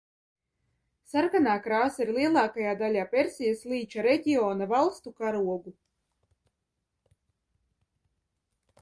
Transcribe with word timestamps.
Sarkanā 1.11 1.57
krāsa 1.65 2.01
ir 2.05 2.11
lielākajā 2.15 2.73
daļā 2.81 3.05
Persijas 3.13 3.63
līča 3.75 4.07
reģiona 4.09 4.71
valstu 4.75 5.17
karogu. 5.23 5.77